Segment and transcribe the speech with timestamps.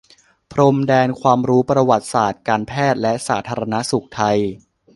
[0.51, 4.37] พรมแดนความรู้ประวัติศาสตร์การแพทย์และสาธารณสุขไทย